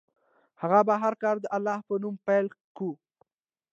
هغه 0.61 0.79
به 0.87 0.95
هر 1.03 1.13
کار 1.23 1.35
د 1.41 1.45
الله 1.55 1.77
په 1.87 1.93
نوم 2.01 2.15
پیل 2.25 2.45
کاوه. 2.77 2.95